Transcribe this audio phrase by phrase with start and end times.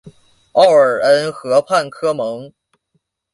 [0.53, 2.51] 奥尔恩河畔科蒙。